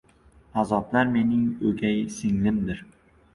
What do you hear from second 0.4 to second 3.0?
Azoblar mening o‘gay singlimdir